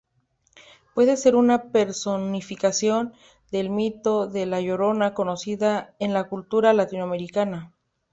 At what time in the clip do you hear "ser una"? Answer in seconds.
1.15-1.69